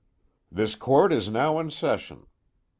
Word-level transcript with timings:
"This 0.51 0.73
Court 0.73 1.13
is 1.13 1.29
now 1.29 1.59
in 1.59 1.69
session." 1.69 2.25